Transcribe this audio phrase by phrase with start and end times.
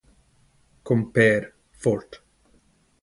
[0.91, 2.09] Comper, Fort